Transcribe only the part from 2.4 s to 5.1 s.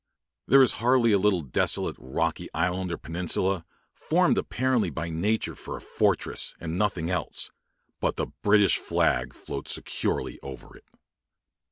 island or peninsula, formed apparently